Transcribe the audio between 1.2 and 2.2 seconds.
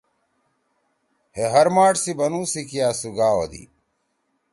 ہے ہر ماݜ سی